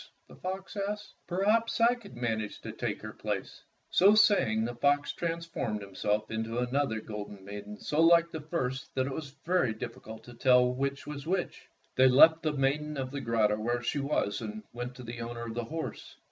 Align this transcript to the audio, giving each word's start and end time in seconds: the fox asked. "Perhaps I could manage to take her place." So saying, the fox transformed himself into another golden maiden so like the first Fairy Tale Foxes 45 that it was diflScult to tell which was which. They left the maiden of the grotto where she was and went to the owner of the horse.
the 0.27 0.35
fox 0.35 0.75
asked. 0.89 1.13
"Perhaps 1.27 1.79
I 1.79 1.93
could 1.93 2.15
manage 2.15 2.59
to 2.61 2.71
take 2.71 3.03
her 3.03 3.13
place." 3.13 3.61
So 3.91 4.15
saying, 4.15 4.65
the 4.65 4.73
fox 4.73 5.13
transformed 5.13 5.81
himself 5.83 6.31
into 6.31 6.57
another 6.57 6.99
golden 7.01 7.45
maiden 7.45 7.77
so 7.79 8.01
like 8.01 8.31
the 8.31 8.41
first 8.41 8.91
Fairy 8.95 9.05
Tale 9.09 9.13
Foxes 9.15 9.31
45 9.45 9.45
that 9.45 9.63
it 9.75 9.79
was 9.79 9.79
diflScult 9.91 10.23
to 10.23 10.33
tell 10.33 10.73
which 10.73 11.05
was 11.05 11.27
which. 11.27 11.67
They 11.97 12.07
left 12.07 12.41
the 12.41 12.53
maiden 12.53 12.97
of 12.97 13.11
the 13.11 13.21
grotto 13.21 13.59
where 13.59 13.83
she 13.83 13.99
was 13.99 14.41
and 14.41 14.63
went 14.73 14.95
to 14.95 15.03
the 15.03 15.21
owner 15.21 15.43
of 15.45 15.53
the 15.53 15.65
horse. 15.65 16.17